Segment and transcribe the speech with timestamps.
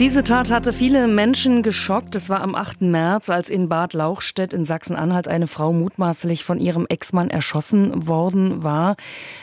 [0.00, 2.14] Diese Tat hatte viele Menschen geschockt.
[2.14, 2.80] Es war am 8.
[2.80, 8.62] März, als in Bad Lauchstädt in Sachsen-Anhalt eine Frau mutmaßlich von ihrem Ex-Mann erschossen worden
[8.62, 8.96] war.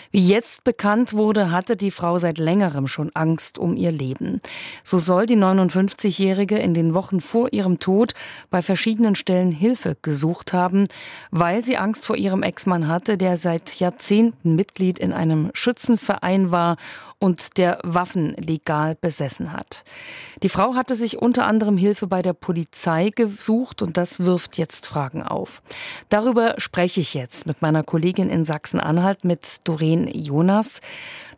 [0.10, 4.42] Wie jetzt bekannt wurde, hatte die Frau seit längerem schon Angst um ihr Leben.
[4.84, 8.16] So soll die 59-Jährige in den Wochen vor ihrem Tod
[8.50, 10.88] bei verschiedenen Stellen Hilfe gesucht haben,
[11.30, 16.78] weil sie Angst vor ihrem Ex-Mann hatte, der seit Jahrzehnten Mitglied in einem Schützenverein war
[17.20, 19.84] und der Waffen legal besessen hat.
[20.44, 24.86] Die Frau hatte sich unter anderem Hilfe bei der Polizei gesucht und das wirft jetzt
[24.86, 25.62] Fragen auf.
[26.10, 30.82] Darüber spreche ich jetzt mit meiner Kollegin in Sachsen-Anhalt, mit Doreen Jonas.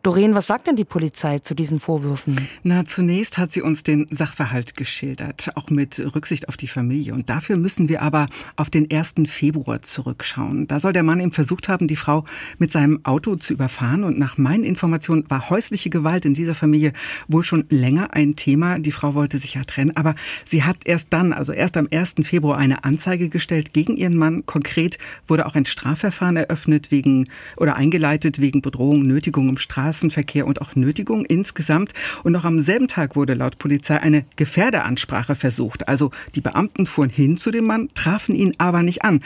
[0.02, 2.48] Doreen, was sagt denn die Polizei zu diesen Vorwürfen?
[2.62, 7.12] Na, zunächst hat sie uns den Sachverhalt geschildert, auch mit Rücksicht auf die Familie.
[7.12, 9.14] Und dafür müssen wir aber auf den 1.
[9.26, 10.66] Februar zurückschauen.
[10.68, 12.24] Da soll der Mann eben versucht haben, die Frau
[12.56, 14.04] mit seinem Auto zu überfahren.
[14.04, 16.94] Und nach meinen Informationen war häusliche Gewalt in dieser Familie
[17.28, 18.78] wohl schon länger ein Thema.
[18.78, 22.16] Die Frau wollte sich ja trennen, aber sie hat erst dann, also erst am 1.
[22.22, 24.44] Februar, eine Anzeige gestellt gegen ihren Mann.
[24.44, 30.60] Konkret wurde auch ein Strafverfahren eröffnet wegen oder eingeleitet wegen Bedrohung, Nötigung Strafe Straßenverkehr und
[30.60, 31.92] auch Nötigung insgesamt.
[32.22, 35.88] Und noch am selben Tag wurde laut Polizei eine Gefährderansprache versucht.
[35.88, 39.20] Also die Beamten fuhren hin zu dem Mann, trafen ihn aber nicht an.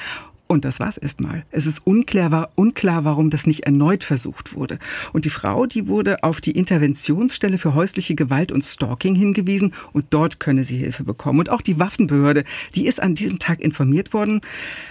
[0.46, 1.44] Und das war's erstmal.
[1.50, 4.78] Es ist unklar, unklar, warum das nicht erneut versucht wurde.
[5.14, 10.06] Und die Frau, die wurde auf die Interventionsstelle für häusliche Gewalt und Stalking hingewiesen und
[10.10, 11.38] dort könne sie Hilfe bekommen.
[11.38, 14.42] Und auch die Waffenbehörde, die ist an diesem Tag informiert worden,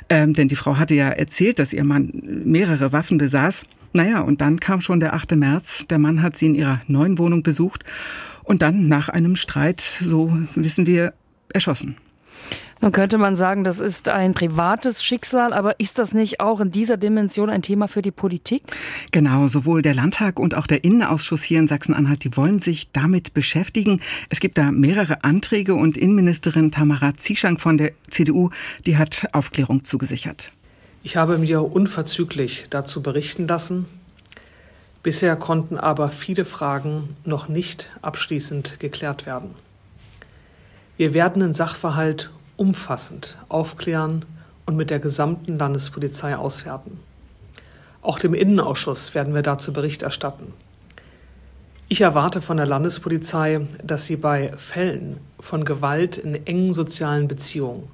[0.09, 2.11] ähm, denn die Frau hatte ja erzählt, dass ihr Mann
[2.45, 3.65] mehrere Waffen besaß.
[3.93, 5.35] Naja, und dann kam schon der 8.
[5.35, 5.85] März.
[5.87, 7.83] Der Mann hat sie in ihrer neuen Wohnung besucht
[8.43, 11.13] und dann nach einem Streit, so wissen wir,
[11.53, 11.95] erschossen.
[12.83, 16.69] Nun könnte man sagen, das ist ein privates Schicksal, aber ist das nicht auch in
[16.69, 18.63] dieser Dimension ein Thema für die Politik?
[19.13, 23.33] Genau, sowohl der Landtag und auch der Innenausschuss hier in Sachsen-Anhalt, die wollen sich damit
[23.33, 24.01] beschäftigen.
[24.27, 28.49] Es gibt da mehrere Anträge und Innenministerin Tamara Zieschank von der CDU,
[28.85, 30.51] die hat Aufklärung zugesichert.
[31.03, 33.85] Ich habe mir unverzüglich dazu berichten lassen.
[35.03, 39.51] Bisher konnten aber viele Fragen noch nicht abschließend geklärt werden.
[40.97, 44.25] Wir werden den Sachverhalt umfassend aufklären
[44.65, 46.99] und mit der gesamten Landespolizei auswerten.
[48.01, 50.53] Auch dem Innenausschuss werden wir dazu Bericht erstatten.
[51.87, 57.87] Ich erwarte von der Landespolizei, dass sie bei Fällen von Gewalt in engen sozialen Beziehungen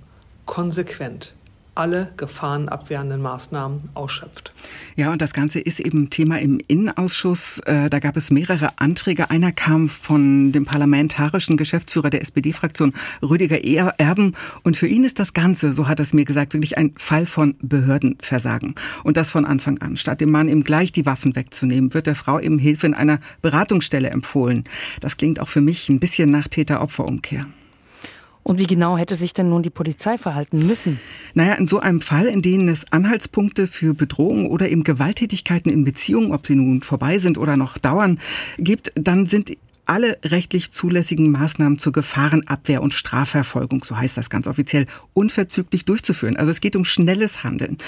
[0.45, 1.33] konsequent
[1.75, 4.51] alle gefahrenabwehrenden Maßnahmen ausschöpft.
[4.95, 7.59] Ja, und das Ganze ist eben Thema im Innenausschuss.
[7.59, 9.29] Äh, da gab es mehrere Anträge.
[9.29, 14.35] Einer kam von dem parlamentarischen Geschäftsführer der SPD-Fraktion, Rüdiger Erben.
[14.63, 17.55] Und für ihn ist das Ganze, so hat es mir gesagt, wirklich ein Fall von
[17.61, 18.75] Behördenversagen.
[19.03, 19.97] Und das von Anfang an.
[19.97, 23.19] Statt dem Mann eben gleich die Waffen wegzunehmen, wird der Frau eben Hilfe in einer
[23.41, 24.65] Beratungsstelle empfohlen.
[24.99, 27.47] Das klingt auch für mich ein bisschen nach Täter-Opfer-Umkehr.
[28.43, 30.99] Und wie genau hätte sich denn nun die Polizei verhalten müssen?
[31.33, 35.83] Naja, in so einem Fall, in denen es Anhaltspunkte für Bedrohung oder eben Gewalttätigkeiten in
[35.83, 38.19] Beziehungen, ob sie nun vorbei sind oder noch dauern,
[38.57, 39.55] gibt, dann sind
[39.89, 46.35] alle rechtlich zulässigen Maßnahmen zur Gefahrenabwehr und Strafverfolgung, so heißt das ganz offiziell, unverzüglich durchzuführen.
[46.35, 47.79] Also es geht um schnelles Handeln.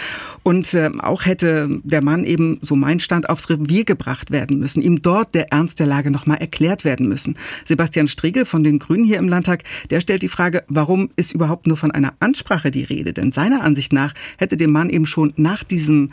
[0.42, 4.82] Und äh, auch hätte der Mann eben, so mein Stand, aufs Revier gebracht werden müssen,
[4.82, 7.38] ihm dort der Ernst der Lage nochmal erklärt werden müssen.
[7.66, 11.68] Sebastian Striegel von den Grünen hier im Landtag, der stellt die Frage, warum ist überhaupt
[11.68, 13.14] nur von einer Ansprache die Rede?
[13.14, 16.10] Denn seiner Ansicht nach hätte dem Mann eben schon nach diesem,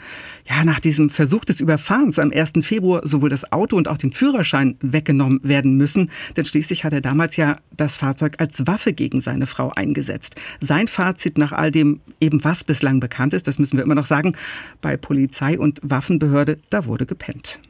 [0.47, 2.53] ja, nach diesem Versuch des Überfahrens am 1.
[2.60, 7.00] Februar sowohl das Auto und auch den Führerschein weggenommen werden müssen, denn schließlich hat er
[7.00, 10.37] damals ja das Fahrzeug als Waffe gegen seine Frau eingesetzt.
[10.61, 14.06] Sein Fazit nach all dem, eben was bislang bekannt ist, das müssen wir immer noch
[14.06, 14.37] sagen,
[14.83, 17.61] bei Polizei und Waffenbehörde, da wurde gepennt.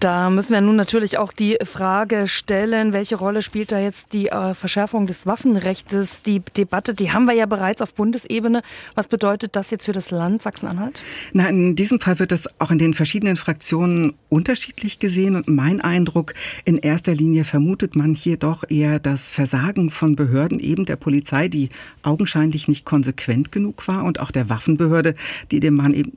[0.00, 4.28] Da müssen wir nun natürlich auch die Frage stellen, welche Rolle spielt da jetzt die
[4.28, 6.22] äh, Verschärfung des Waffenrechts?
[6.22, 8.62] Die Debatte, die haben wir ja bereits auf Bundesebene.
[8.94, 11.02] Was bedeutet das jetzt für das Land Sachsen-Anhalt?
[11.32, 15.36] Na, in diesem Fall wird das auch in den verschiedenen Fraktionen unterschiedlich gesehen.
[15.36, 20.58] Und mein Eindruck, in erster Linie vermutet man hier doch eher das Versagen von Behörden,
[20.58, 21.68] eben der Polizei, die
[22.02, 25.14] augenscheinlich nicht konsequent genug war und auch der Waffenbehörde,
[25.50, 26.12] die dem Mann eben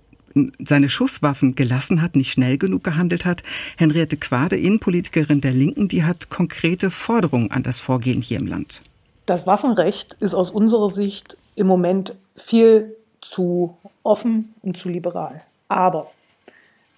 [0.63, 3.43] seine Schusswaffen gelassen hat, nicht schnell genug gehandelt hat.
[3.77, 8.81] Henriette Quade, Innenpolitikerin der Linken, die hat konkrete Forderungen an das Vorgehen hier im Land.
[9.25, 15.43] Das Waffenrecht ist aus unserer Sicht im Moment viel zu offen und zu liberal.
[15.67, 16.11] Aber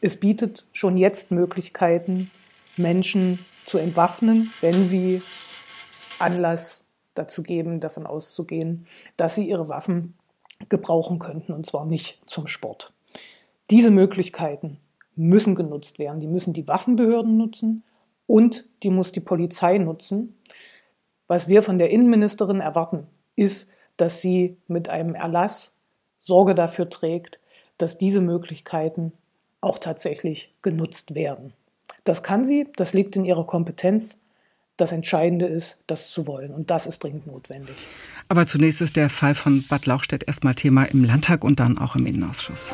[0.02, 2.30] es bietet schon jetzt Möglichkeiten,
[2.78, 5.22] Menschen zu entwaffnen, wenn sie
[6.20, 8.86] Anlass dazu geben, davon auszugehen,
[9.18, 10.14] dass sie ihre Waffen
[10.70, 12.94] gebrauchen könnten, und zwar nicht zum Sport.
[13.70, 14.80] Diese Möglichkeiten
[15.16, 16.20] müssen genutzt werden.
[16.20, 17.84] Die müssen die Waffenbehörden nutzen
[18.26, 20.38] und die muss die Polizei nutzen.
[21.28, 23.06] Was wir von der Innenministerin erwarten,
[23.36, 25.76] ist, dass sie mit einem Erlass
[26.20, 27.40] Sorge dafür trägt,
[27.78, 29.14] dass diese Möglichkeiten
[29.62, 31.54] auch tatsächlich genutzt werden.
[32.04, 34.18] Das kann sie, das liegt in ihrer Kompetenz.
[34.78, 36.54] Das Entscheidende ist, das zu wollen.
[36.54, 37.76] Und das ist dringend notwendig.
[38.30, 41.96] Aber zunächst ist der Fall von Bad Lauchstädt erstmal Thema im Landtag und dann auch
[41.96, 42.74] im Innenausschuss.